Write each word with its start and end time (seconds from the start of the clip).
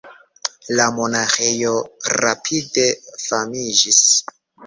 La 0.79 0.85
monaĥejo 0.99 1.73
rapide 2.25 2.87
famiĝis. 3.27 4.01